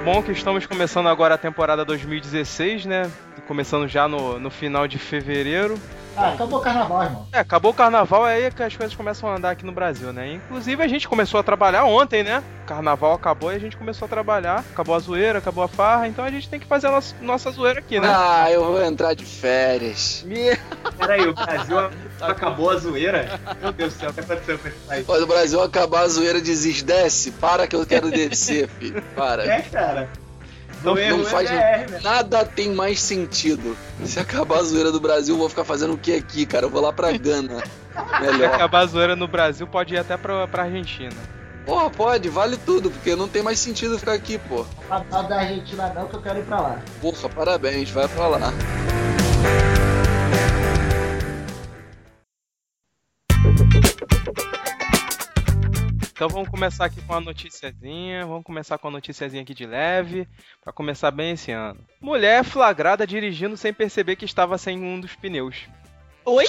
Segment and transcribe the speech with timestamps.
[0.00, 3.10] Muito bom que estamos começando agora a temporada 2016, né?
[3.46, 5.78] Começando já no, no final de fevereiro.
[6.16, 7.28] Ah, acabou o carnaval, irmão.
[7.30, 10.10] É, acabou o carnaval, é aí que as coisas começam a andar aqui no Brasil,
[10.10, 10.32] né?
[10.34, 12.42] Inclusive a gente começou a trabalhar ontem, né?
[12.62, 14.64] O carnaval acabou e a gente começou a trabalhar.
[14.72, 17.50] Acabou a zoeira, acabou a farra, então a gente tem que fazer a nossa, nossa
[17.50, 18.08] zoeira aqui, né?
[18.10, 20.24] Ah, eu vou entrar de férias.
[21.00, 21.76] Peraí, o Brasil
[22.20, 23.40] acabou a zoeira?
[23.60, 25.06] Meu Deus do céu, o que aconteceu com esse país?
[25.06, 27.30] Quando o Brasil acabar a zoeira, diz desce.
[27.32, 29.02] Para que eu quero descer, filho.
[29.16, 29.44] Para.
[29.44, 30.08] É, cara.
[30.82, 33.76] Não, não faz BR, nada tem mais sentido.
[34.04, 36.66] Se acabar a zoeira do Brasil, eu vou ficar fazendo o que aqui, cara?
[36.66, 37.58] Eu vou lá pra Gana.
[37.60, 38.54] Se Melhor.
[38.54, 41.12] acabar a zoeira no Brasil, pode ir até pra, pra Argentina.
[41.66, 44.64] Porra, pode, vale tudo, porque não tem mais sentido ficar aqui, pô.
[45.10, 46.78] Não da Argentina não, que eu quero ir pra lá.
[47.00, 48.52] Porra, parabéns, vai pra lá.
[56.20, 58.26] Então vamos começar aqui com uma noticiazinha.
[58.26, 60.28] Vamos começar com uma noticiazinha aqui de leve,
[60.62, 61.82] pra começar bem esse ano.
[61.98, 65.66] Mulher flagrada dirigindo sem perceber que estava sem um dos pneus.
[66.30, 66.44] Oi?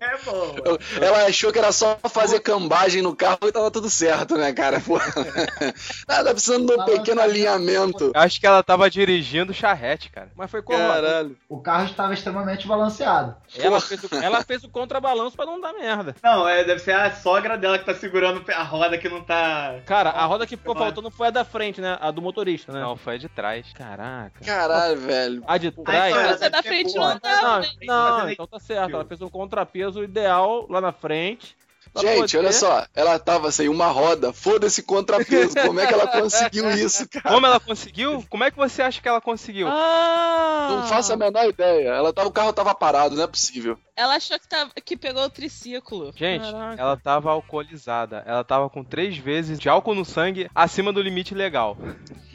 [0.00, 0.56] É bom.
[0.64, 4.52] Eu- Ela achou que era só fazer cambagem no carro e tava tudo certo, né,
[4.52, 4.80] cara?
[4.80, 4.98] Pô.
[6.08, 8.10] Nada, precisando de um pequeno alinhamento.
[8.14, 10.30] Eu acho que ela tava dirigindo charrete, cara.
[10.36, 10.78] Mas foi como?
[10.78, 11.36] Caralho.
[11.48, 13.36] O carro estava extremamente balanceado.
[13.56, 16.14] Ela fez, o, ela fez o contrabalanço pra não dar merda.
[16.22, 19.76] Não, é, deve ser a sogra dela que tá segurando a roda que não tá.
[19.86, 20.84] Cara, a roda que ficou Vai.
[20.84, 21.96] faltando foi a da frente, né?
[22.00, 22.80] A do motorista, né?
[22.80, 23.66] Não, foi a de trás.
[23.74, 24.44] Caraca.
[24.44, 25.42] Caralho, velho.
[25.46, 25.98] A de trás.
[25.98, 27.02] Ai, cara, Você da frente não
[27.42, 27.66] Não, né?
[27.82, 28.94] não, Fazendo então tá certo.
[28.94, 31.56] Ela fez um contrapeso ideal lá na frente.
[31.96, 35.54] Gente, poder- olha só, ela tava sem uma roda, foda-se contrapeso.
[35.66, 37.34] Como é que ela conseguiu isso, cara?
[37.34, 38.24] Como ela conseguiu?
[38.28, 39.66] Como é que você acha que ela conseguiu?
[39.68, 40.68] Ah!
[40.70, 41.88] Não faço a menor ideia.
[41.90, 43.78] Ela tava, o carro tava parado, não é possível.
[43.96, 46.12] Ela achou que, tava, que pegou o triciclo.
[46.14, 46.80] Gente, Caraca.
[46.80, 48.22] ela tava alcoolizada.
[48.26, 51.76] Ela tava com três vezes de álcool no sangue acima do limite legal.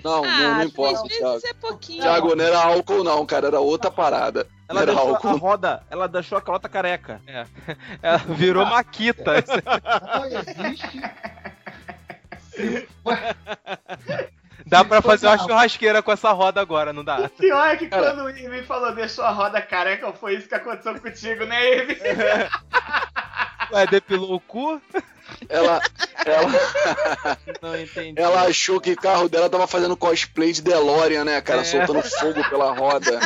[0.04, 1.42] Não, não, ah, não importa, às vezes Thiago.
[1.46, 2.02] é pouquinho.
[2.02, 4.46] Thiago, não era álcool não, cara, era outra parada.
[4.74, 5.38] Ela era deixou a álcool.
[5.38, 7.22] roda, ela deixou a calota careca.
[8.02, 9.34] Ela virou maquita.
[10.14, 11.02] Não existe.
[14.66, 17.30] Dá pra fazer uma churrasqueira com essa roda agora, não dá?
[17.30, 18.14] Pior é que Cara.
[18.14, 21.98] quando o Ivy falou deixou a roda careca, foi isso que aconteceu contigo, né, Ivy?
[23.74, 24.82] Ué, depilou o cu?
[25.50, 25.82] Ela,
[26.26, 28.20] ela, Não entendi.
[28.20, 31.62] ela achou que o carro dela tava fazendo cosplay de DeLorean, né, cara?
[31.62, 31.64] É.
[31.64, 33.20] Soltando fogo pela roda.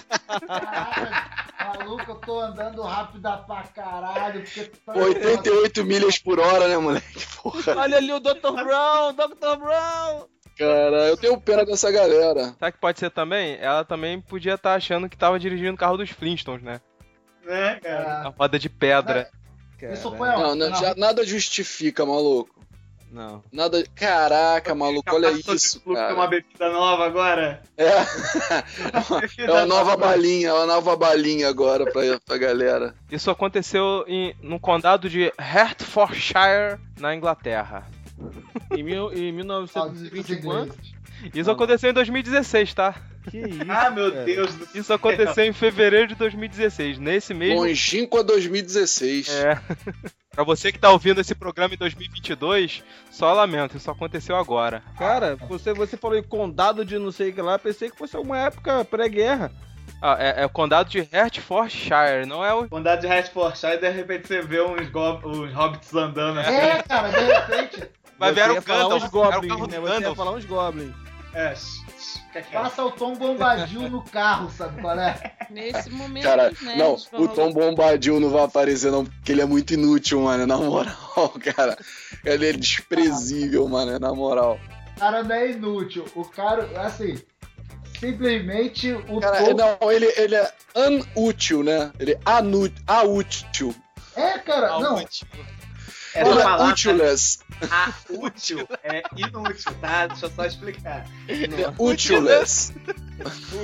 [0.47, 4.41] Caraca, maluco, eu tô andando rápido pra caralho.
[4.41, 7.25] Porque tá 88 milhas por hora, né, moleque?
[7.41, 7.75] Porra.
[7.77, 8.63] Olha ali o Dr.
[8.63, 9.57] Brown, Dr.
[9.59, 10.25] Brown!
[10.57, 12.55] Cara, eu tenho pena dessa galera.
[12.59, 13.57] Sabe que pode ser também?
[13.61, 16.81] Ela também podia estar achando que tava dirigindo o carro dos Flintstones, né?
[17.45, 18.27] né, cara?
[18.27, 19.29] A roda de pedra.
[19.85, 22.57] Isso foi Não, não, já- nada justifica, maluco.
[23.09, 23.41] Não.
[23.53, 23.85] Nada.
[23.95, 26.13] Caraca, maluco, olha isso, cara.
[26.13, 27.61] uma bebida nova agora.
[27.77, 27.87] É.
[29.37, 32.93] É uma nova balinha, é uma nova balinha agora pra, pra galera.
[33.09, 37.87] Isso aconteceu em, no condado de Hertfordshire, na Inglaterra.
[38.71, 40.75] Em, mil, em 1920 e quanto?
[41.33, 42.95] Isso aconteceu em 2016, tá?
[43.29, 43.59] Que isso?
[43.67, 44.23] Ah, meu cara.
[44.25, 44.81] Deus do céu.
[44.81, 46.97] Isso aconteceu em fevereiro de 2016.
[46.99, 47.59] Nesse mesmo.
[47.61, 49.29] Longínqua 2016.
[49.29, 49.59] É.
[50.31, 54.81] pra você que tá ouvindo esse programa em 2022, só lamento, isso aconteceu agora.
[54.97, 58.15] Cara, você, você falou em condado de não sei o que lá, pensei que fosse
[58.15, 59.51] uma época pré-guerra.
[60.01, 62.67] Ah, é, é o condado de Hertfordshire, não é o.
[62.69, 66.51] Condado de Hertfordshire e de repente você vê uns, go- uns hobbits andando assim.
[66.51, 67.89] É, cara, de repente,
[68.19, 69.03] Vai ver o falar Gandalf.
[69.03, 69.79] uns goblins, né?
[69.79, 70.93] Você ia falar uns goblins.
[71.37, 71.53] É,
[72.33, 72.41] é?
[72.41, 75.35] passa o Tom Bombadil no carro, sabe qual é?
[75.51, 76.75] Nesse momento, Cara, né?
[76.75, 80.57] não, o Tom Bombadil não vai aparecer não, porque ele é muito inútil, mano, na
[80.57, 81.77] moral, cara.
[82.25, 84.59] Ele é desprezível, mano, na moral.
[84.95, 86.05] O cara não é inútil.
[86.15, 87.21] O cara, assim,
[87.99, 89.53] simplesmente o Cara, Tom...
[89.53, 91.91] não, ele, ele é anútil, né?
[91.99, 93.75] Ele é anu, aútil.
[94.15, 95.05] É, cara, não.
[96.17, 97.39] Essa é palavra utiless.
[97.71, 100.07] a útil é inútil, tá?
[100.07, 101.05] Deixa eu só explicar.
[101.27, 102.73] Ele é utiless.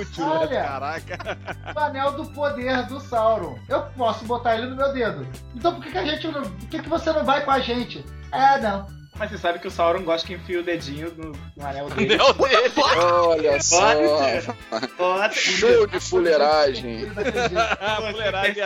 [0.00, 0.48] Útil, Olha.
[0.50, 0.62] né?
[0.62, 1.38] Caraca.
[1.74, 3.58] O anel do poder do Sauron.
[3.68, 5.26] Eu posso botar ele no meu dedo.
[5.54, 6.42] Então por que, que a gente não.
[6.42, 8.04] Por que, que você não vai com a gente?
[8.32, 8.86] É, não.
[9.16, 12.08] Mas você sabe que o Sauron gosta que enfia o dedinho no, no anel dele.
[12.08, 12.20] Dele.
[13.00, 13.80] Olha só.
[14.96, 17.06] Pode Show de fuleiragem.
[18.10, 18.56] Fuleiragem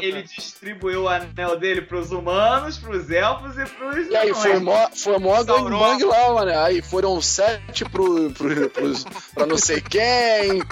[0.00, 4.88] ele distribuiu o anel dele pros humanos, pros elfos e pros E aí, foi mó,
[4.94, 5.64] foi mó Sauron.
[5.64, 6.58] gangbang lá, mano.
[6.60, 9.04] Aí foram sete pro, pro, pros,
[9.34, 10.62] pra não sei quem,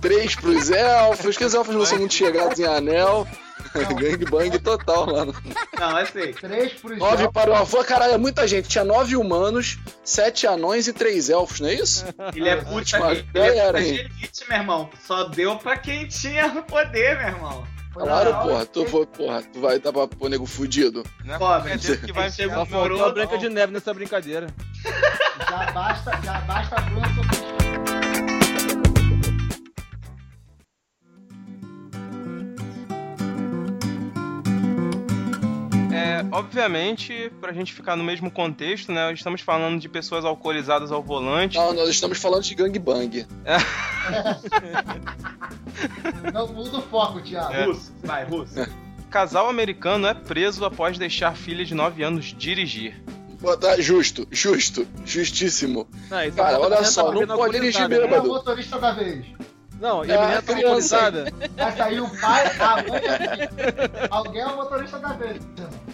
[0.00, 3.26] três pros elfos, que os elfos não são muito chegados em anel.
[3.94, 5.34] gangbang total, mano.
[5.78, 6.32] Não, é sei.
[6.32, 8.68] Três pros Nove para o avô, caralho, é muita gente.
[8.68, 12.04] Tinha nove humanos, sete anões e três elfos, não é isso?
[12.34, 14.90] Ele é puta, Mas, ele é galera, puta de elite, meu irmão.
[15.06, 17.76] Só deu pra quem tinha o poder, meu irmão.
[17.92, 18.66] Claro, Não, porra.
[18.66, 21.02] Tu, foi, porra, tu vai dar pra pôr nego fudido.
[21.24, 21.38] Né?
[21.38, 21.70] Pobre.
[21.70, 23.94] Quer dizer que vai Aí chega Só um faltou a Frodo, Branca de Neve nessa
[23.94, 24.48] brincadeira.
[24.84, 27.55] Já basta, já basta a Bruna
[36.16, 39.12] É, obviamente, pra gente ficar no mesmo contexto, né?
[39.12, 41.56] Estamos falando de pessoas alcoolizadas ao volante.
[41.58, 43.26] Não, nós estamos falando de gangbang.
[46.32, 47.72] Não muda o foco, Thiago.
[47.72, 48.54] Russo, vai, russo.
[49.10, 53.02] Casal americano é preso após deixar filha de 9 anos dirigir.
[53.40, 55.86] Botar justo, justo, justíssimo.
[56.10, 58.28] Não, Cara, é olha uma só, não pode dirigir alcoolizada, Quem é o bêbado.
[58.28, 59.26] motorista da vez?
[59.80, 60.96] Não, e É, a menina tá criança.
[60.96, 61.32] alcoolizada.
[61.56, 64.08] Vai sair o pai, a mãe.
[64.10, 65.36] Alguém é o motorista da vez.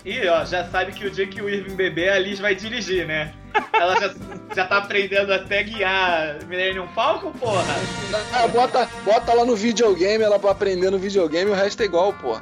[0.05, 3.07] E ó, já sabe que o dia que o Irving beber, a Liz vai dirigir,
[3.07, 3.33] né?
[3.73, 4.15] Ela já,
[4.57, 7.63] já tá aprendendo até guiar Millennium Falcon, porra.
[8.33, 12.13] Ah, bota, bota lá no videogame, ela pra aprender no videogame, o resto é igual,
[12.15, 12.41] pô.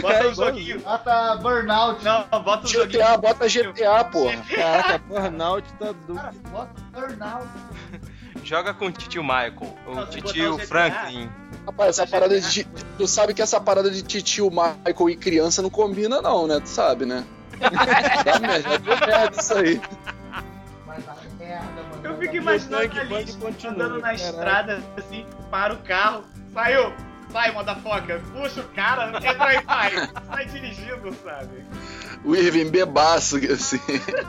[0.00, 0.80] Bota É, um joguinho.
[0.80, 2.04] Bota burnout.
[2.04, 3.02] Não, bota joguinho.
[3.02, 4.36] GTA, bota GTA, porra.
[4.54, 6.14] Caraca, burnout tá do...
[6.14, 7.48] Cara, bota burnout.
[8.42, 10.58] Joga com o titio Michael, o Não, titio.
[10.58, 11.30] Franklin.
[11.66, 12.64] Rapaz, essa parada de.
[12.98, 16.58] Tu sabe que essa parada de titio Michael e criança não combina, não, né?
[16.60, 17.24] Tu sabe, né?
[18.24, 19.80] Dá merda, deu merda isso aí.
[22.02, 25.78] Eu fico E imaginando bang, a bang Liz continua, andando na estrada, assim, para o
[25.78, 26.24] carro.
[26.52, 26.92] Saiu!
[27.30, 28.20] Sai, motherfucker!
[28.32, 29.92] Puxa o cara, entra aí, pai!
[30.26, 31.64] Sai dirigindo, sabe?
[32.24, 33.80] O Irving bebaço, assim.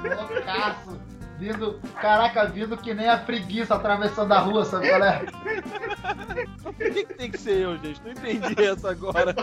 [0.04, 1.00] Loucaço.
[1.40, 5.26] Vindo, caraca, vindo que nem a preguiça atravessando a rua, sabe qual é?
[6.62, 8.02] Por que, que tem que ser eu, gente?
[8.04, 9.36] Não entendi essa agora.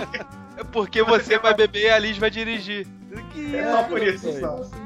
[0.57, 2.87] É porque você vai beber e a Liz vai dirigir.
[3.33, 4.41] Que É só por isso?
[4.41, 4.83] Só assim.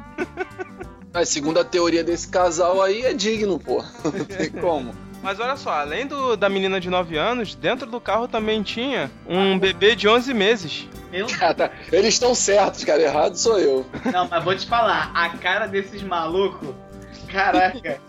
[1.13, 3.85] A segunda teoria desse casal aí é digno, pô.
[4.05, 4.95] Não tem como.
[5.23, 9.11] Mas olha só, além do, da menina de 9 anos, dentro do carro também tinha
[9.27, 10.89] um bebê de 11 meses.
[11.11, 13.01] Eu Cara, eles estão certos, cara.
[13.01, 13.87] Errado sou eu.
[14.13, 16.75] Não, mas vou te falar, a cara desses malucos,
[17.35, 18.01] caraca.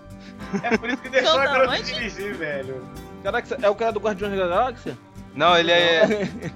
[0.63, 2.85] É por isso que deixou a garota dirigir, velho.
[3.23, 4.97] Caraca, é o cara do Guardiões da Galáxia?
[5.33, 6.03] Não, ele é.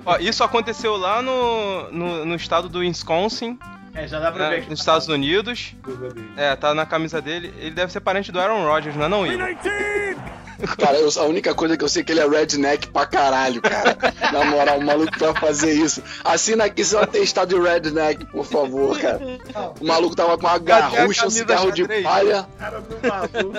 [0.06, 3.58] Ó, isso aconteceu lá no, no, no estado do Wisconsin,
[3.94, 4.70] É, já dá pra né, ver aqui.
[4.70, 5.76] nos Estados Unidos.
[6.38, 7.54] É, tá na camisa dele.
[7.58, 9.48] Ele deve ser parente do Aaron Rodgers, não é não, Igor?
[10.78, 13.62] Cara, eu- a única coisa que eu sei é que ele é redneck pra caralho,
[13.62, 13.98] cara.
[14.32, 16.02] Na moral, o maluco vai fazer isso.
[16.24, 19.20] Assina aqui seu atestado de redneck, por favor, cara.
[19.80, 23.58] O maluco tava com uma garrucha, um cigarro de palha Cara do maluco.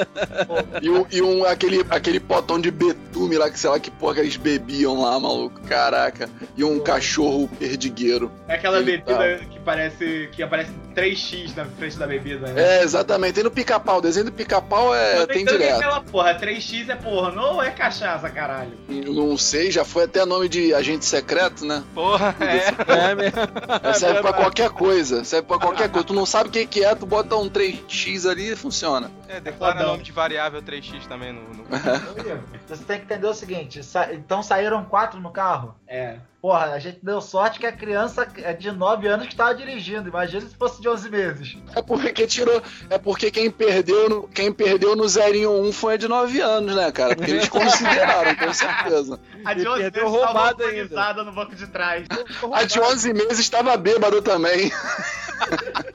[0.83, 4.15] e, um, e um- aquele, aquele potão de betume lá, que sei lá que porra
[4.15, 5.61] que eles bebiam lá, maluco.
[5.63, 6.29] Caraca.
[6.57, 8.31] E um cachorro perdigueiro.
[8.49, 10.29] É aquela bebida que parece.
[10.33, 12.79] que aparece 3x na frente da bebida, né?
[12.79, 13.35] É, exatamente.
[13.35, 13.99] Tem no pica-pau.
[13.99, 15.77] O desenho do pica-pau é, tem direto.
[15.77, 18.73] aquela porra, 3x é porra, ou é cachaça, caralho?
[18.89, 21.83] Não sei, já foi até nome de agente secreto, né?
[21.95, 23.11] Porra, é.
[23.11, 23.39] É mesmo.
[23.83, 25.25] É, serve pra qualquer coisa.
[25.25, 26.07] Serve pra qualquer coisa.
[26.07, 29.11] Tu não sabe o que que é, tu bota um 3x ali e funciona.
[29.29, 29.89] É, declara Fodão.
[29.93, 31.41] nome de variável 3x também no.
[31.55, 31.65] no-
[32.69, 35.75] Você tem que entender o seguinte: sa- então saíram quatro no carro?
[35.91, 36.19] É.
[36.41, 40.09] Porra, a gente deu sorte que a criança é de 9 anos que tava dirigindo.
[40.09, 41.59] Imagina se fosse de 11 meses.
[41.75, 42.63] É porque tirou.
[42.89, 46.93] É porque quem perdeu no, quem perdeu no 01 foi a de 9 anos, né,
[46.93, 47.17] cara?
[47.17, 49.21] Porque eles consideraram, com certeza.
[49.45, 52.07] A de Ele 11 perdeu vezes tava roubado alcoolizada no banco de trás.
[52.53, 54.71] A de 11 meses estava bêbado também.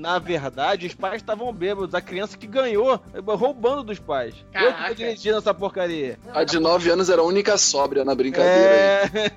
[0.00, 1.94] Na verdade, os pais estavam bêbados.
[1.94, 4.34] A criança que ganhou, roubando dos pais.
[4.34, 4.88] Eu que Caraca.
[4.88, 6.18] tô dirigindo essa porcaria.
[6.32, 9.32] A de 9 anos era a única sóbria na brincadeira aí.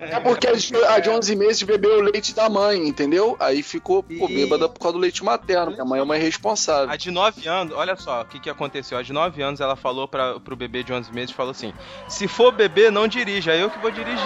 [0.00, 0.16] É.
[0.16, 3.36] É porque a de, a de 11 meses bebeu o leite da mãe, entendeu?
[3.38, 6.90] Aí ficou pô, bêbada por causa do leite materno, porque a mãe é uma irresponsável.
[6.90, 8.96] A de 9 anos, olha só o que, que aconteceu.
[8.96, 11.74] A de 9 anos ela falou pra, pro bebê de 11 meses: falou assim:
[12.08, 14.24] se for bebê, não dirija, é eu que vou dirigir.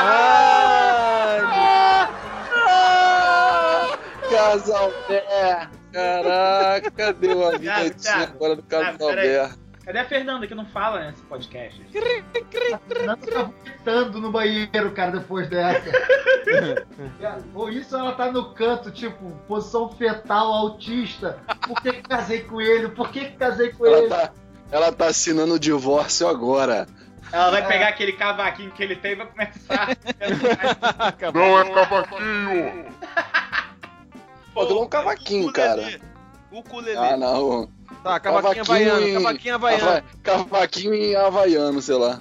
[0.00, 1.08] Ah,
[4.30, 5.78] Carlos Alberto.
[5.92, 8.32] Caraca, deu a vida Thiago, tinha Thiago.
[8.34, 9.36] agora do Carlos Thiago, peraí.
[9.38, 9.68] Alberto.
[9.84, 11.80] Cadê a Fernanda que não fala nesse podcast?
[11.82, 15.90] A Fernanda tá vomitando no banheiro, cara, depois dessa.
[17.54, 21.38] Ou isso ela tá no canto, tipo, posição fetal autista.
[21.66, 22.88] Por que, que casei com ele?
[22.90, 24.08] Por que, que casei com Ela ele?
[24.08, 24.30] tá,
[24.70, 26.86] ela tá assinando o divórcio agora.
[27.32, 29.88] Ela vai pegar aquele cavaquinho que ele tem e vai começar.
[31.32, 32.84] Não é cavaquinho!
[34.62, 36.00] Aquilo é um cavaquinho, cara.
[36.50, 36.96] O ukulele.
[36.96, 37.68] Ah, não.
[38.02, 39.88] Tá, cavaquinho havaiano, em- cavaquinho havaiano.
[39.90, 42.20] Hava- Cavaquinho em havaiano, sei lá.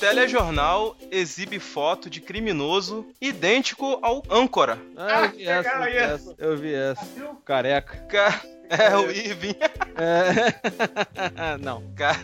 [0.00, 4.78] Telejornal exibe foto de criminoso idêntico ao âncora.
[4.96, 7.06] Ah, eu vi essa, eu vi Pegaram essa, eu vi essa.
[7.44, 7.96] Careca.
[8.08, 8.40] Ca-
[8.70, 9.56] É, o Irving.
[9.96, 11.56] É...
[11.58, 11.82] Não.
[11.96, 12.20] Ca-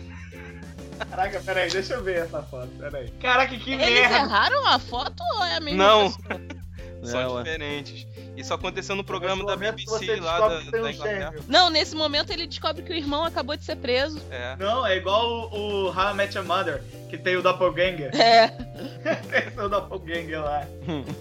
[1.09, 3.09] Caraca, peraí, deixa eu ver essa foto, peraí.
[3.21, 4.15] Caraca, que Eles merda!
[4.15, 6.13] erraram a foto ou é a mesma Não.
[7.03, 7.43] São É, ué.
[7.43, 8.07] diferentes.
[8.35, 11.33] Isso aconteceu no programa da BBC você lá descobre da, que tem da um Inglaterra.
[11.47, 14.19] Não, nesse momento ele descobre que o irmão acabou de ser preso.
[14.31, 14.55] É.
[14.57, 18.09] Não, é igual o, o How I Met Your Mother, que tem o Doppelganger.
[18.19, 18.47] É.
[19.53, 20.65] tem o Doppelganger lá.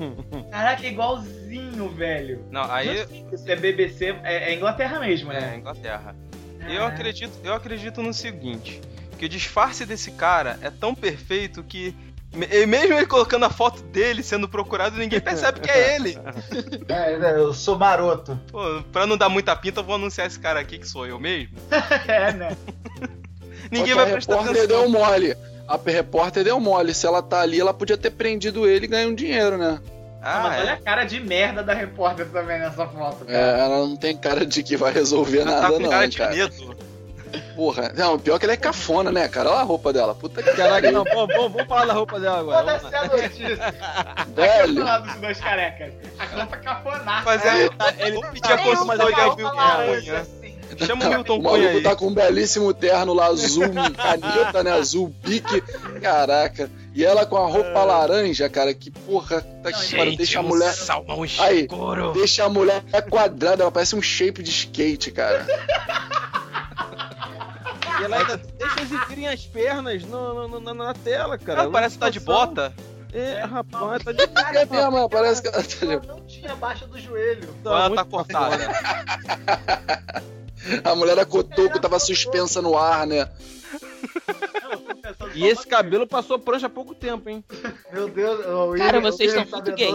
[0.51, 2.47] Caraca, é igualzinho, velho.
[2.51, 5.57] Não, aí Isso é BBC, é, é Inglaterra mesmo, é né?
[5.59, 6.17] Inglaterra.
[6.67, 8.81] Eu acredito, eu acredito no seguinte,
[9.15, 11.95] que o disfarce desse cara é tão perfeito que
[12.51, 16.19] e mesmo ele colocando a foto dele sendo procurado, ninguém percebe que é ele.
[16.89, 18.37] É, né, eu sou maroto.
[18.51, 21.21] Pô, pra não dar muita pinta, eu vou anunciar esse cara aqui que sou eu
[21.21, 21.57] mesmo.
[22.09, 22.57] É, né?
[23.71, 24.81] Ninguém Só que vai a prestar repórter atenção.
[24.83, 25.37] deu mole.
[25.69, 26.93] A repórter deu mole.
[26.93, 29.81] Se ela tá ali, ela podia ter prendido ele e ganho um dinheiro, né?
[30.21, 30.61] Ah, Ah, mas é.
[30.63, 33.59] olha a cara de merda da repórter também nessa foto, É, cara.
[33.59, 36.17] ela não tem cara de que vai resolver Ela nada, tá com não, cara de
[36.19, 36.31] cara.
[36.35, 36.77] medo.
[37.57, 37.93] Porra.
[37.97, 39.51] Não, pior que ela é cafona, né, cara?
[39.51, 40.15] Olha a roupa dela.
[40.15, 40.93] Puta que Caraca, pariu.
[40.93, 42.79] não, vamos, vamos, vamos falar da roupa dela agora.
[42.81, 43.75] Foda-se a notícia.
[44.35, 44.75] Velho.
[44.85, 45.93] Falar dos dois carecas.
[46.19, 47.23] A roupa cafonaça.
[47.25, 47.65] Mas é,
[47.99, 50.21] Ele a tá coisa com mais uma legal roupa viu, laranja, Cunha.
[50.21, 50.45] assim.
[50.87, 51.83] Chama o Milton O Cunha maluco aí.
[51.83, 53.63] tá com um belíssimo terno lá, azul,
[53.95, 54.73] caneta, né?
[54.73, 55.61] Azul, pique.
[56.01, 56.69] Caraca.
[56.95, 58.73] E ela com a roupa laranja, cara.
[58.75, 59.41] Que porra.
[59.63, 60.17] Tá que pariu.
[60.17, 60.73] Deixa a mulher.
[60.73, 62.13] salmão Aí, escuro.
[62.13, 63.63] deixa a mulher quadrada.
[63.63, 65.47] Ela parece um shape de skate, cara.
[68.05, 71.63] E ela ainda deixa exibirem as pernas no, no- no- na tela, cara.
[71.63, 72.73] Ela parece que tá de bota.
[73.13, 76.87] É, rapaz, tá de É mesmo, parece que ela tá de- Ela não tinha abaixo
[76.87, 77.49] do joelho.
[77.65, 78.59] Ou ela tá cortada.
[80.83, 83.29] A mulher da Cotoco tava suspensa no ar, né?
[85.35, 87.45] E esse cabelo passou prancha há pouco tempo, hein?
[87.93, 88.43] Meu Deus, o
[88.77, 89.91] Cara, William- vocês estão muito gay.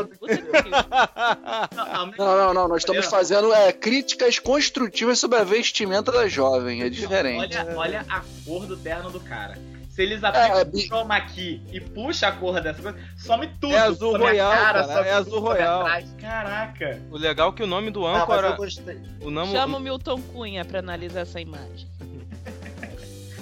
[2.18, 2.68] Não, Não, não.
[2.68, 6.82] Nós estamos fazendo é, críticas construtivas sobre a vestimenta da jovem.
[6.84, 7.58] É diferente.
[7.58, 9.58] Olha, olha a cor do terno do cara.
[9.90, 13.74] Se eles É, aplicam o chroma key e puxa a cor dessa coisa, some tudo.
[13.74, 15.86] É azul royal, cara, some é azul royal.
[16.22, 17.02] Caraca.
[17.12, 18.52] O legal é que o nome do Ah, mas eu âncora.
[18.52, 18.98] gostei.
[19.22, 21.86] O nome, Chama o Milton Cunha pra analisar essa imagem.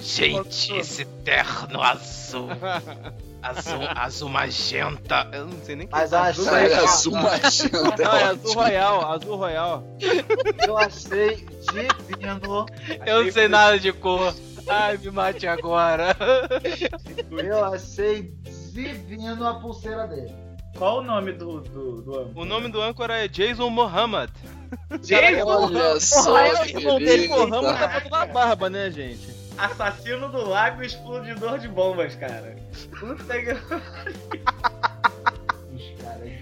[0.08, 2.48] Gente, esse terno azul.
[3.42, 5.28] Azul, azul magenta.
[5.32, 6.16] Eu não sei nem o que Mas é.
[6.16, 8.04] azul Ah, é royal, azul magenta.
[8.04, 9.84] Não, é azul royal, azul royal.
[10.66, 12.66] eu achei divino.
[13.04, 14.34] Eu não sei nada de cor.
[14.66, 16.16] Ai, me mate agora.
[17.30, 18.32] Eu achei
[18.72, 20.34] divino a pulseira dele.
[20.76, 22.40] Qual o nome do, do, do âmbito?
[22.40, 24.32] O nome do âncora é Jason Mohammed.
[25.02, 27.28] Jason, Olha só, que o beleza.
[27.46, 29.37] porra, tá da barba, né, gente?
[29.58, 32.56] Assassino do lago explodidor de bombas, cara.
[32.98, 33.54] Puta que...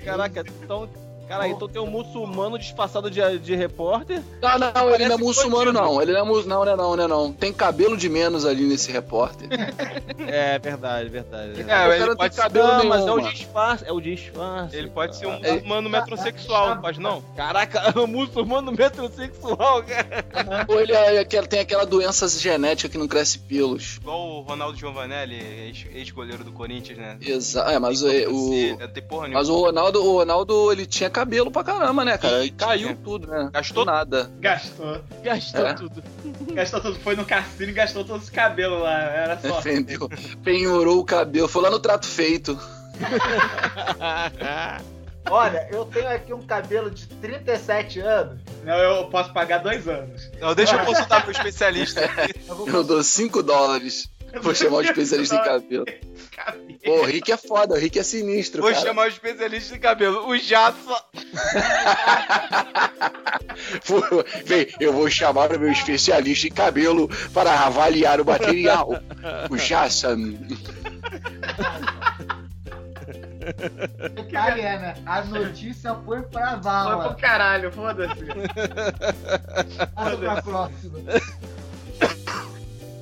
[0.05, 0.89] Caraca, então.
[1.29, 4.23] Cara, então tem um muçulmano disfarçado de, de repórter.
[4.41, 6.01] Não, não, ele não é muçulmano, não.
[6.01, 6.47] Ele não é mus...
[6.47, 7.33] Não, não é não, não é não.
[7.33, 9.49] Tem cabelo de menos ali nesse repórter.
[10.29, 11.61] É, verdade, verdade.
[11.61, 11.67] É, o
[11.99, 14.77] cara pode tem cabelo Não, nenhum, mas é o disfarce, é o disfarce.
[14.77, 15.55] Ele pode ser um cara.
[15.55, 17.23] muçulmano metrosexual, não pode não?
[17.37, 20.67] Caraca, um muçulmano metrosexual, cara.
[20.69, 23.97] Ou ele é aquele- tem aquela doença genética que não cresce pelos.
[23.99, 27.17] Igual o Ronaldo Giovanelli, ex- ex-goleiro do Corinthians, né?
[27.21, 27.71] Exato.
[27.71, 29.39] É, mas o, o- É, tem porra nenhuma.
[29.41, 32.45] mas o Ronaldo, o Ronaldo, ele tinha cabelo pra caramba, né, cara?
[32.45, 32.99] E caiu tinha.
[33.03, 33.49] tudo, né?
[33.53, 34.31] Gastou Do nada.
[34.39, 35.01] Gastou.
[35.23, 35.75] Gastou É.
[35.75, 36.03] tudo.
[36.53, 36.99] Gastou tudo.
[37.01, 39.01] Foi no cassino e gastou todos os cabelos lá.
[39.01, 39.57] Era só.
[39.63, 40.09] Defendeu.
[40.45, 41.49] Penhorou o cabelo.
[41.49, 42.59] Foi lá no trato feito.
[45.29, 48.41] Olha, eu tenho aqui um cabelo de 37 anos.
[48.65, 50.31] Não, eu posso pagar dois anos.
[50.41, 52.03] Não, deixa eu consultar com o especialista.
[52.47, 54.09] Eu vou Eu dou 5 dólares.
[54.43, 55.85] Vou chamar o especialista em cabelo.
[56.35, 56.79] Cabelo.
[56.85, 58.85] Pô, o Rick é foda, o Rick é sinistro, Vou cara.
[58.85, 60.35] chamar o especialista em cabelo, o.
[63.85, 68.91] Vou- Vem, eu vou chamar o meu especialista em cabelo para avaliar o material.
[69.51, 70.35] O Jassan.
[74.15, 74.95] Detalhe é, né?
[75.07, 77.09] A notícia foi pra Foi vala.
[77.09, 78.25] pro caralho, foda-se.
[79.95, 80.99] Passa pra próxima.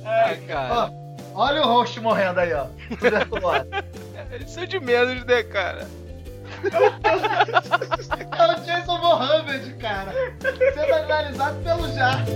[0.05, 0.91] Ai, cara.
[1.37, 2.67] Olha o host morrendo aí, ó.
[4.31, 4.37] É.
[4.41, 5.85] Isso é de menos, né, cara?
[6.63, 10.13] É o Jason Mohammed, cara.
[10.73, 12.31] Sendo analisado pelo Jarta.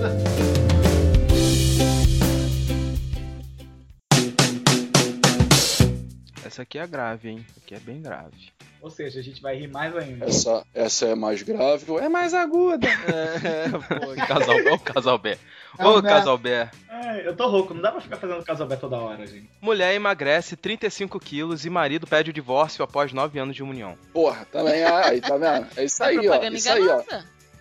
[6.46, 7.46] Essa aqui é grave, hein?
[7.50, 8.52] Essa aqui é bem grave.
[8.82, 10.26] Ou seja, a gente vai rir mais ainda.
[10.26, 12.88] Essa, essa é mais grave, é mais aguda.
[13.10, 15.38] É, pô, Casal, ô casal B.
[15.78, 16.50] É Ô casal B.
[16.90, 19.50] Ai, eu tô rouco, não dá pra ficar fazendo casalbé toda hora, gente.
[19.62, 23.98] Mulher emagrece 35 quilos e marido pede o divórcio após 9 anos de união.
[24.14, 25.68] Porra, também, é, aí, tá vendo?
[25.76, 26.22] É isso É aí, ó.
[26.22, 27.04] propaganda Isso aí, ó.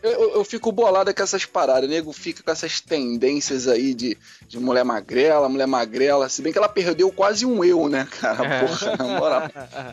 [0.03, 1.89] Eu, eu, fico bolado com essas paradas.
[1.89, 6.29] O nego fica com essas tendências aí de, de mulher magrela, mulher magrela.
[6.29, 8.47] Se bem que ela perdeu quase um eu, né, cara?
[8.47, 8.61] É.
[8.65, 9.43] Porra, na moral.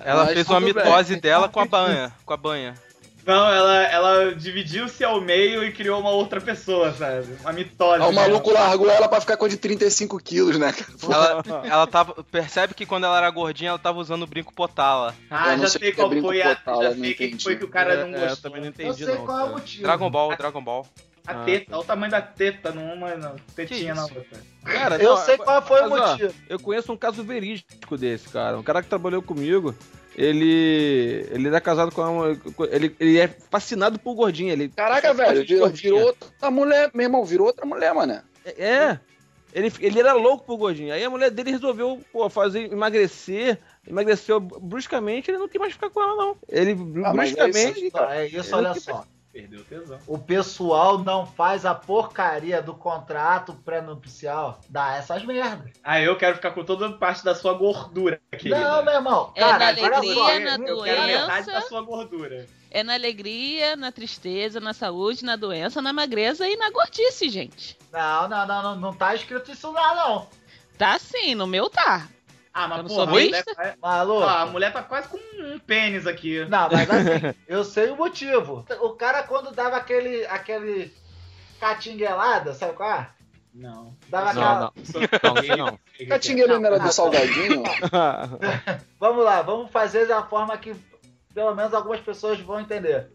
[0.05, 0.83] Ela Mas fez uma tudo bem.
[0.83, 2.13] mitose dela com a banha.
[2.24, 2.75] Com a banha.
[3.25, 7.25] Não, ela, ela dividiu-se ao meio e criou uma outra pessoa, sabe?
[7.41, 7.96] Uma mitose.
[7.96, 8.13] Aí o dela.
[8.13, 10.91] maluco largou ela pra ficar com a de 35 quilos, né, cara?
[11.03, 12.24] Ela, ela tava.
[12.25, 15.15] Percebe que quando ela era gordinha, ela tava usando o brinco potala.
[15.29, 16.55] Ah, Eu não já sei sei que é qual brinco foi a.
[16.55, 17.44] potala, Já não sei quem entendi.
[17.44, 18.51] foi que o cara não É, eu gostou.
[18.51, 19.25] também não Eu entendi, sei não.
[19.25, 19.58] qual é o cara.
[19.58, 19.84] motivo.
[19.84, 20.88] Dragon Ball, Dragon Ball.
[21.27, 21.44] A Ah.
[21.46, 24.24] teta, olha o tamanho da teta numa, na tetinha Que na outra.
[24.63, 26.34] Cara, Eu não, sei qual foi o mas, ó, motivo.
[26.48, 28.55] Eu conheço um caso verídico desse, cara.
[28.60, 29.74] Um cara que trabalhou comigo,
[30.17, 31.27] ele.
[31.31, 32.38] Ele era casado com uma.
[32.72, 34.53] Ele, ele é fascinado por gordinha.
[34.53, 38.22] Ele Caraca, velho, virou, virou outra mulher, meu irmão, virou outra mulher, mano.
[38.45, 39.00] É.
[39.53, 40.95] Ele, ele era louco por gordinha.
[40.95, 43.57] Aí a mulher dele resolveu, pô, fazer emagrecer.
[43.88, 46.38] Emagreceu bruscamente, ele não quer mais ficar com ela, não.
[46.50, 46.72] Ele
[47.05, 47.79] Ah, mas é isso bruscamente.
[47.79, 49.05] aí, Não, é isso, olha só.
[49.36, 50.00] Perdeu o tesão.
[50.08, 54.62] O pessoal não faz a porcaria do contrato pré-nupcial.
[54.70, 55.74] Dá essas merdas.
[55.84, 58.58] Ah, eu quero ficar com toda parte da sua gordura, querida.
[58.58, 59.34] Não, meu irmão.
[59.36, 60.39] É Cara, na alegria, só.
[60.39, 61.51] na eu quero metade doença.
[61.51, 62.46] da sua gordura.
[62.72, 67.77] É na alegria, na tristeza, na saúde, na doença, na magreza e na gordice, gente.
[67.92, 70.30] Não, não, não, não, não tá escrito isso lá, não.
[70.77, 72.08] Tá sim, no meu tá.
[72.57, 74.21] Ah, mas porra, a mulher, tá- Maluco.
[74.21, 76.45] ó, a mulher tá quase com um pênis aqui.
[76.45, 78.65] Não, mas assim, eu sei o motivo.
[78.80, 80.25] O cara, quando dava aquele.
[80.27, 80.93] aquele.
[81.60, 83.10] catinguelada, sabe qual é?
[83.53, 83.93] Não.
[84.08, 84.60] Dava Não, aquela.
[84.60, 84.73] não.
[85.36, 86.65] Não, sei não.
[86.65, 87.63] Era do salgadinho?
[88.99, 90.75] Vamos lá, vamos fazer da forma que
[91.34, 93.10] pelo menos algumas pessoas vão entender.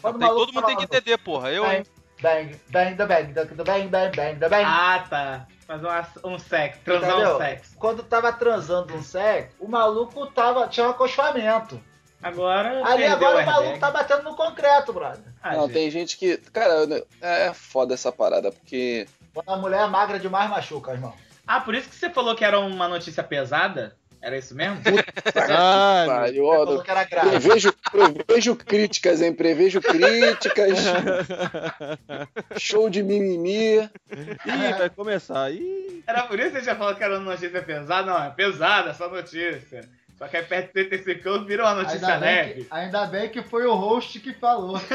[0.00, 1.50] Quando Tem- todo mundo tem que entender, porra.
[1.52, 1.84] Eu, hein?
[2.20, 4.64] Bang, bang, da bang, da da bang, bang, bang, da bang.
[4.64, 5.46] Ah, tá.
[5.72, 7.34] Fazer uma- um sexo, transar Entendeu?
[7.34, 7.76] um sexo.
[7.78, 11.80] Quando tava transando um sexo, o maluco tava, tinha um acolchoamento.
[12.22, 12.86] Agora.
[12.86, 15.24] Ali agora o maluco tá batendo no concreto, brother.
[15.42, 15.72] Ah, Não, gente.
[15.72, 16.36] tem gente que.
[16.36, 19.08] Cara, é foda essa parada, porque.
[19.34, 21.14] Quando a mulher magra demais machuca, irmão.
[21.46, 23.96] Ah, por isso que você falou que era uma notícia pesada?
[24.22, 24.80] Era isso mesmo?
[25.50, 27.30] Ah, Pariu, falou que era grave.
[27.30, 29.34] Prevejo, prevejo críticas, hein?
[29.34, 30.78] Prevejo críticas.
[32.56, 33.78] Show de mimimi.
[33.80, 35.50] Ih, vai começar.
[35.50, 36.04] Ih.
[36.06, 38.06] Era por isso que você já falou que era uma notícia pesada?
[38.12, 39.88] Não, é pesada essa notícia.
[40.16, 42.62] Só que aí perto de 35 anos virou uma notícia Ainda bem, leve.
[42.62, 44.80] que, ainda bem que foi o host que falou.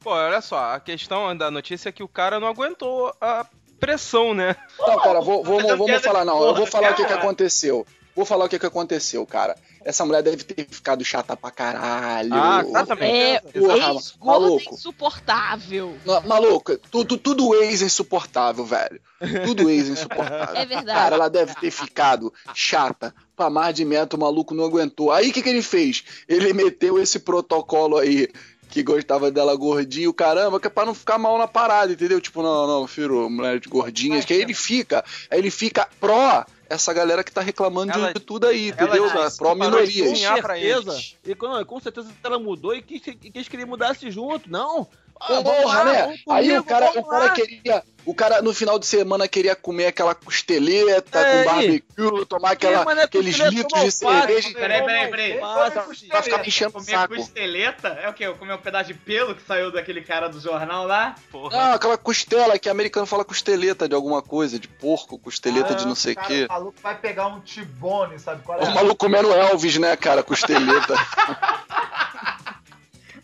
[0.00, 3.46] Pô, olha só, a questão da notícia é que o cara não aguentou a
[3.80, 4.56] pressão, né?
[4.78, 6.42] Não, cara, vou, vou- eu vamos falar, não.
[6.44, 7.86] Eu vou falar o que, que aconteceu.
[8.16, 9.56] Vou falar o que, que aconteceu, cara.
[9.84, 12.32] Essa mulher deve ter ficado chata pra caralho.
[12.32, 13.12] Ah, exatamente.
[13.12, 14.72] É, Porra, maluco.
[14.72, 15.96] insuportável.
[16.06, 19.00] Não, Maluco, tudo, tudo ex insuportável, velho.
[19.44, 20.54] Tudo ex insuportável.
[20.54, 20.98] É verdade.
[20.98, 25.10] Cara, ela deve ter ficado chata pra mais de metro, o maluco não aguentou.
[25.10, 26.04] Aí o que, que ele fez?
[26.28, 28.28] Ele meteu esse protocolo aí,
[28.70, 32.20] que gostava dela gordinho, caramba, que é pra não ficar mal na parada, entendeu?
[32.20, 36.44] Tipo, não, não, filho, mulher de gordinhas, que aí ele fica, aí ele fica pró
[36.68, 39.08] essa galera que tá reclamando de- Ela- de tudo aí, ela entendeu?
[39.10, 40.20] pró que parou de minorias.
[40.42, 40.98] pra certeza.
[41.24, 44.50] E com, com certeza ela mudou e quis, e quis que ele mudasse junto.
[44.50, 44.88] Não.
[45.26, 46.14] Ah, Porra, né?
[46.28, 47.82] Aí comigo, o cara, o cara queria.
[48.06, 53.00] O cara no final de semana queria comer aquela costeleta É, com barbecue, tomar aquela,
[53.00, 54.50] é aqueles litros de cerveja.
[54.52, 55.40] Peraí, peraí, peraí.
[55.40, 56.08] Alface.
[56.08, 57.16] Vai ficar me enchendo o Comer saco.
[57.16, 57.88] costeleta?
[57.88, 58.26] É o quê?
[58.26, 61.14] Eu comer um pedaço de pelo que saiu daquele cara do jornal lá?
[61.32, 61.56] Porra.
[61.56, 65.94] Não, aquela costela que americano fala costeleta de alguma coisa, de porco, costeleta de não
[65.94, 66.44] sei o quê.
[66.44, 68.64] O maluco vai pegar um tibone, sabe qual é?
[68.64, 70.94] O maluco comendo Elvis, né, cara, costeleta.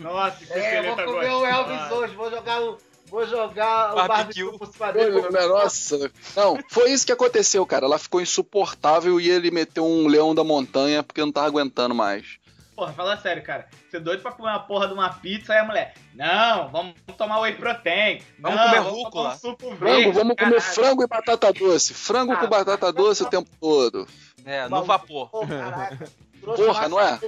[0.00, 2.78] Nossa, que É, eu vou costeleta comer o Elvis hoje, vou jogar o.
[3.06, 4.44] Vou jogar o Barbecue.
[4.44, 5.16] barbecue cima dele.
[5.18, 6.10] Olha, né, Nossa.
[6.36, 7.84] Não, foi isso que aconteceu, cara.
[7.86, 12.38] Ela ficou insuportável e ele meteu um leão da montanha porque não tava aguentando mais.
[12.76, 13.66] Porra, fala sério, cara.
[13.90, 15.92] Você é doido pra comer uma porra de uma pizza e a mulher.
[16.14, 18.22] Não, vamos tomar whey protein.
[18.38, 19.10] Vamos Não, comer vamos rúcula.
[19.10, 21.92] tomar um suco Frango, vamos comer frango e batata doce.
[21.92, 24.06] Frango Ah, com batata doce o tempo todo.
[24.46, 25.28] É, no vapor.
[25.30, 26.08] Pô, caraca.
[26.56, 27.18] Porra, não é?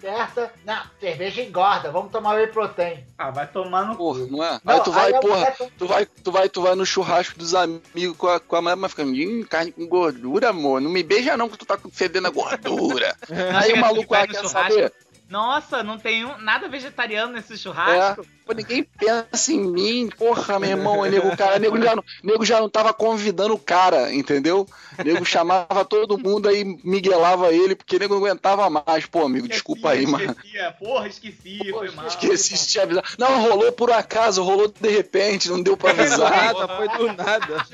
[0.00, 0.52] Certa.
[0.64, 3.04] Não, cerveja engorda, vamos tomar whey protein.
[3.18, 4.60] Ah, vai tomar no Porra, não é?
[4.64, 6.86] Não, aí tu vai, a porra, mulher toma- tu vai, tu vai, tu vai no
[6.86, 10.80] churrasco dos amigos com a, com a mulher, mas fica, "Ih, carne com gordura, amor.
[10.80, 13.14] Não me beija não que tu tá fedendo a gordura.
[13.60, 14.72] aí o maluco lá quer churrasco.
[14.72, 14.92] saber.
[15.30, 18.26] Nossa, não tem um- nada vegetariano nesse É, churrasco.
[18.44, 21.04] pô, ninguém pensa em mim, porra, meu irmão.
[21.04, 24.66] Nego, o cara, nego, já não, nego já não tava convidando o cara, entendeu?
[25.04, 29.06] Nego chamava todo mundo aí, miguelava ele, porque nego não aguentava mais.
[29.06, 30.24] Pô, amigo, desculpa aí, mano.
[30.32, 32.06] Esquecia, porra, esqueci, foi mal.
[32.08, 33.04] Esqueci de te avisar.
[33.16, 36.28] Não, rolou por acaso, rolou de repente, não deu pra avisar.
[36.54, 37.66] Nada, foi do nada.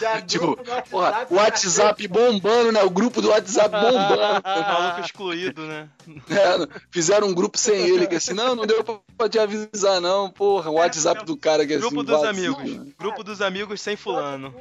[0.26, 0.56] Tipo,
[0.90, 2.82] porra, o WhatsApp bombando, né?
[2.82, 4.42] O grupo do WhatsApp bombando.
[4.44, 5.88] Maluco excluído, né?
[6.30, 10.00] É, fizeram um grupo sem ele, que assim, não, não deu pra, pra te avisar,
[10.00, 10.70] não, porra.
[10.70, 11.80] O WhatsApp do cara que assim.
[11.80, 12.76] Grupo dos vazio, amigos.
[12.76, 12.92] né?
[12.98, 14.54] Grupo dos amigos sem fulano.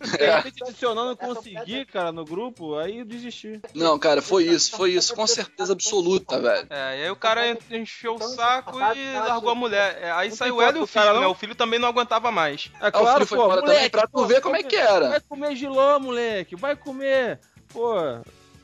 [0.00, 3.60] De repente adicionando, eu consegui, cara, no grupo, aí eu desisti.
[3.74, 6.66] Não, cara, foi isso, foi isso, com certeza absoluta, velho.
[6.70, 9.98] É, e aí o cara encheu o saco e largou a mulher.
[10.00, 11.20] É, aí saiu ela e o filho, né?
[11.20, 11.30] não?
[11.30, 12.70] O filho também não aguentava mais.
[12.80, 14.62] É Aí o claro, filho foi pô, embora também moleque, pra tu ver como é
[14.62, 15.08] que era.
[15.08, 17.38] Vai comer giló, moleque, vai comer.
[17.68, 17.94] Pô,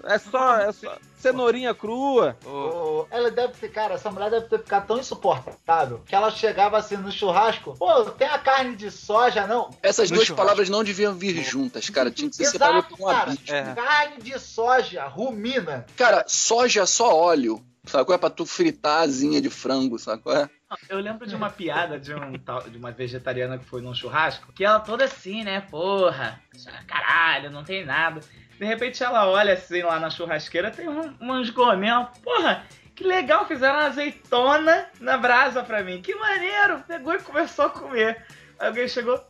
[0.05, 0.97] é só, é só
[1.29, 2.37] cenourinha crua.
[2.45, 6.31] Ô, O- Ela deve ter, cara, essa mulher deve ter ficado tão insuportável que ela
[6.31, 7.75] chegava assim no churrasco.
[7.79, 9.71] Pô, tem a carne de soja, não?
[9.83, 10.37] Essas No duas churrasco.
[10.45, 12.11] palavras não deviam vir juntas, cara.
[12.11, 13.35] Tinha que ser separado Exato, por um cara.
[13.49, 13.75] É.
[13.75, 15.87] Carne de soja, rumina.
[15.97, 17.65] Cara, soja é só óleo.
[17.87, 18.19] Sabe qual é?
[18.19, 20.49] Pra tu fritar asinha de frango, sabe qual é?
[20.89, 24.51] Eu lembro de uma piada de, um, tal- de uma vegetariana que foi num churrasco,
[24.55, 25.61] que ela toda assim, né?
[25.71, 26.41] Porra,
[26.87, 28.21] caralho, não tem nada.
[28.59, 32.65] De repente ela olha assim lá na churrasqueira, tem um, uns gourmet, porra,
[32.95, 36.01] que legal, fizeram uma azeitona na brasa pra mim.
[36.01, 36.83] Que maneiro!
[36.87, 38.25] Pegou e começou a comer.
[38.59, 39.23] Aí alguém chegou,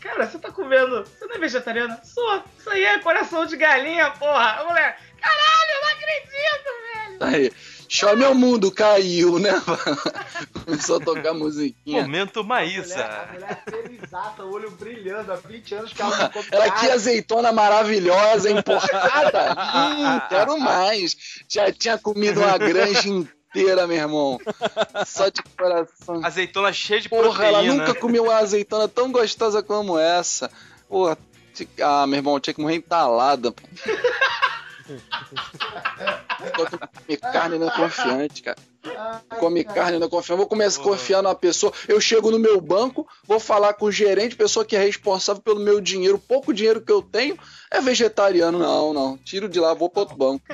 [0.00, 1.98] cara, você tá comendo, você não é vegetariana?
[2.04, 4.60] Sou, isso aí é coração de galinha, porra.
[4.60, 7.18] A mulher, caralho, eu não acredito, velho.
[7.20, 7.52] Aí,
[7.88, 9.50] Show meu mundo caiu, né?
[10.64, 12.02] Começou a tocar musiquinha.
[12.02, 13.28] momento A mulher, a Maísa.
[13.32, 13.62] mulher
[14.56, 19.52] olho brilhando há 20 anos que ela não Ela que azeitona maravilhosa, importada.
[19.52, 21.16] hum, quero mais.
[21.48, 24.40] Já tinha comido uma granja inteira, meu irmão.
[25.06, 26.24] Só de coração.
[26.24, 27.86] Azeitona cheia de Porra, ela proteína.
[27.86, 30.50] nunca comeu uma azeitona tão gostosa como essa.
[30.88, 31.18] Porra,
[31.82, 33.52] ah, meu irmão, tinha que morrer entalada.
[36.54, 36.66] Só
[37.06, 38.58] que carne não é confiante, cara.
[39.38, 39.74] Come cara.
[39.80, 40.38] carne não é confiante.
[40.38, 41.72] Vou começar a confiar numa pessoa.
[41.88, 45.60] Eu chego no meu banco, vou falar com o gerente, pessoa que é responsável pelo
[45.60, 47.38] meu dinheiro, pouco dinheiro que eu tenho,
[47.70, 48.58] é vegetariano.
[48.58, 49.18] Não, não.
[49.18, 50.44] Tiro de lá, vou para outro banco.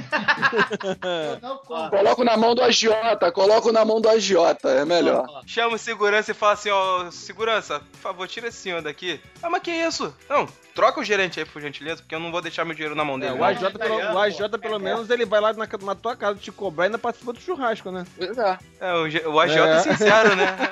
[1.66, 1.90] Como.
[1.90, 5.27] Coloco na mão do agiota, coloco na mão do agiota, é melhor.
[5.47, 9.21] Chama o segurança e fala assim, ó, segurança, por favor, tira esse senhor daqui.
[9.42, 10.14] Ah, mas que isso?
[10.29, 13.05] Não, troca o gerente aí, por gentileza, porque eu não vou deixar meu dinheiro na
[13.05, 13.33] mão É, dele.
[13.33, 13.45] o não.
[13.45, 16.85] AJ, pelo, o AJ, pelo menos, ele vai lá na, na tua casa te cobrar
[16.85, 18.05] e ainda participa do churrasco, né?
[18.26, 18.58] Pois é.
[18.80, 19.61] É, o, o AJ é.
[19.61, 19.78] É.
[19.80, 20.46] sincero, né?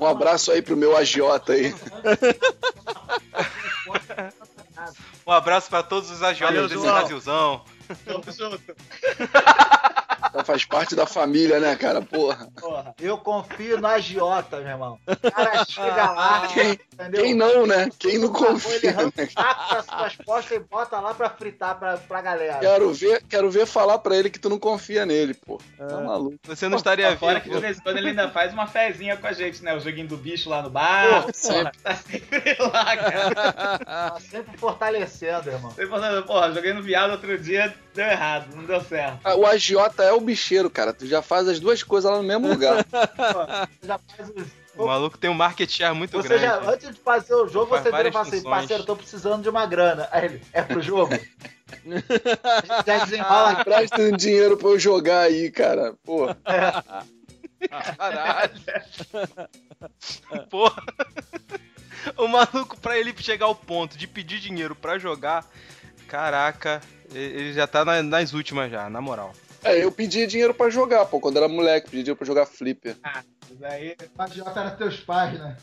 [0.00, 1.74] Um, um abraço aí pro meu agiota aí.
[5.26, 6.82] Um abraço pra todos os agiotas desse.
[6.82, 7.62] Brasilzão.
[8.06, 8.76] Tamo junto.
[10.34, 12.00] Já faz parte da família, né, cara?
[12.00, 12.48] Porra.
[12.58, 12.94] Porra.
[13.00, 14.98] Eu confio no agiota, meu irmão.
[15.06, 17.22] O cara chega lá, Quem, entendeu?
[17.24, 17.88] quem não, né?
[17.98, 19.28] Quem não Ele confia, arranca né?
[19.70, 22.58] das suas costas e bota lá pra fritar pra, pra galera.
[22.58, 25.60] Quero ver, quero ver falar pra ele que tu não confia nele, pô.
[25.78, 26.36] Tá maluco.
[26.44, 27.60] Você não estaria Fora que de vivo.
[27.60, 29.74] vez em quando ele ainda faz uma fezinha com a gente, né?
[29.74, 31.08] O joguinho do bicho lá no bar.
[31.22, 31.78] Porra, sempre.
[31.82, 33.78] Tá sempre lá, cara.
[33.84, 35.70] Tá sempre fortalecendo, irmão.
[35.70, 39.20] Sempre falando, porra, joguei no viado outro dia, deu errado, não deu certo.
[39.24, 40.92] Ah, O agiota é o bicheiro, cara.
[40.92, 42.84] Tu já faz as duas coisas lá no mesmo lugar.
[42.84, 46.42] Você já faz os- O maluco tem um market share muito Você grande.
[46.44, 49.48] já, antes de fazer o jogo, você vira e fala assim, parceiro, tô precisando de
[49.48, 50.08] uma grana.
[50.10, 51.12] Aí ele, é pro jogo?
[52.86, 55.94] Já desenrola Presta um dinheiro pra eu jogar aí, cara.
[56.04, 56.26] Pô.
[57.96, 58.52] Caralho.
[60.50, 60.82] Porra.
[62.16, 65.46] O maluco, pra ele chegar ao ponto de pedir dinheiro pra jogar,
[66.06, 66.82] caraca,
[67.12, 69.32] ele já tá na- nas últimas já, na moral.
[69.64, 71.18] É, eu pedia dinheiro pra jogar, pô.
[71.20, 72.96] Quando era moleque, pedia dinheiro pra jogar flipper.
[73.02, 73.24] Mas
[73.62, 75.56] aí, O agiota era teus pais, né?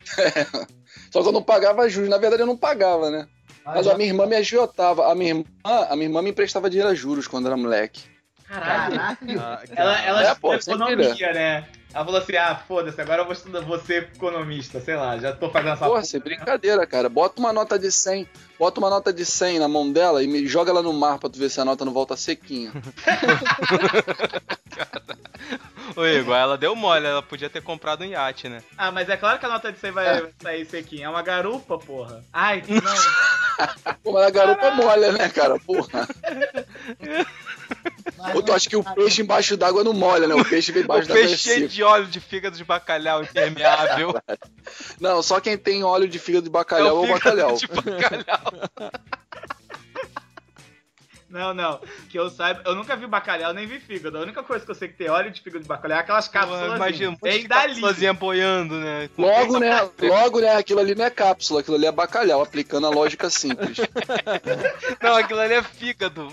[1.12, 2.08] Só que eu não pagava juros.
[2.10, 3.28] Na verdade, eu não pagava, né?
[3.64, 5.10] Mas a minha irmã me agiotava.
[5.10, 8.02] A minha irmã, a minha irmã me emprestava dinheiro a juros quando era moleque.
[8.48, 8.96] caralho.
[8.96, 9.72] Caralho.
[9.76, 11.68] Ela, ela É, pô, economia, né?
[11.94, 15.50] Ela falou assim, ah, foda-se, agora eu vou estudar, ser economista, sei lá, já tô
[15.50, 17.08] fazendo essa Porra, sem brincadeira, cara.
[17.08, 18.26] Bota uma nota de 100.
[18.58, 21.28] Bota uma nota de 100 na mão dela e me joga ela no mar pra
[21.28, 22.72] tu ver se a nota não volta sequinha.
[25.94, 28.62] Ô Igor, ela deu mole, ela podia ter comprado um iate, né?
[28.78, 31.06] Ah, mas é claro que a nota de 100 vai sair sequinha.
[31.06, 32.24] É uma garupa, porra.
[32.32, 32.80] Ai, não.
[34.02, 35.58] Pô, mas a garupa molha, né, cara?
[35.58, 36.08] Porra.
[38.34, 40.34] Ou tu acha que o peixe embaixo d'água não molha, né?
[40.34, 41.68] O peixe embaixo d'água é peixe cheio seco.
[41.68, 44.14] de óleo de fígado de bacalhau impermeável.
[45.00, 47.56] Não, só quem tem óleo de fígado de É bacalhau é o fígado bacalhau.
[47.56, 48.52] de bacalhau.
[51.32, 51.80] Não, não.
[52.10, 54.18] Que eu saiba, eu nunca vi bacalhau nem vi fígado.
[54.18, 56.28] A única coisa que eu sei que tem óleo de fígado de bacalhau é aquelas
[56.28, 56.76] cápsulas.
[56.76, 58.12] Imagina, Vem de dali.
[58.12, 59.08] boiando, né?
[59.16, 59.88] Logo, né?
[60.02, 60.54] Logo, né?
[60.56, 63.78] Aquilo ali não é cápsula, aquilo ali é bacalhau, aplicando a lógica simples.
[65.02, 66.28] Não, aquilo ali é fígado.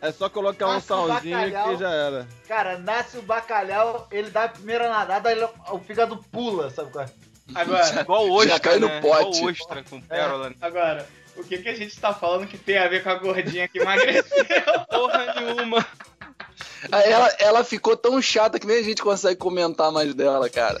[0.00, 1.68] É só colocar um Nossa, salzinho bacalhau.
[1.70, 2.28] que já era.
[2.46, 7.04] Cara, nasce o bacalhau, ele dá a primeira nadada, ele, o fígado pula, sabe qual
[7.04, 7.08] é?
[7.54, 9.00] Agora, Igual ostra, Já cai no né?
[9.00, 9.38] pote.
[9.38, 10.50] Igual ostra com pérola.
[10.50, 10.56] né?
[10.60, 11.06] agora,
[11.36, 13.78] o que, que a gente tá falando que tem a ver com a gordinha que
[13.78, 14.44] emagreceu?
[14.90, 15.86] Porra nenhuma.
[16.90, 20.80] Ela, ela ficou tão chata que nem a gente consegue comentar mais dela, cara.